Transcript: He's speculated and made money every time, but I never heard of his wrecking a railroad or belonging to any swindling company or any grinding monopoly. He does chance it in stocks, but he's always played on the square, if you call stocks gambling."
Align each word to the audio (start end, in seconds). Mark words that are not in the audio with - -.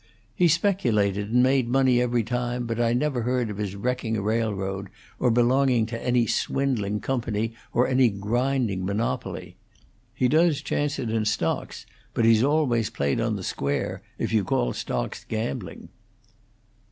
He's 0.33 0.55
speculated 0.55 1.29
and 1.29 1.43
made 1.43 1.67
money 1.67 2.01
every 2.01 2.23
time, 2.23 2.65
but 2.65 2.79
I 2.79 2.91
never 2.91 3.21
heard 3.21 3.51
of 3.51 3.57
his 3.59 3.75
wrecking 3.75 4.17
a 4.17 4.21
railroad 4.23 4.89
or 5.19 5.29
belonging 5.29 5.85
to 5.85 6.03
any 6.03 6.25
swindling 6.25 7.01
company 7.01 7.53
or 7.71 7.87
any 7.87 8.09
grinding 8.09 8.83
monopoly. 8.83 9.57
He 10.15 10.27
does 10.27 10.63
chance 10.63 10.97
it 10.97 11.11
in 11.11 11.25
stocks, 11.25 11.85
but 12.15 12.25
he's 12.25 12.41
always 12.41 12.89
played 12.89 13.21
on 13.21 13.35
the 13.35 13.43
square, 13.43 14.01
if 14.17 14.33
you 14.33 14.43
call 14.43 14.73
stocks 14.73 15.23
gambling." 15.23 15.89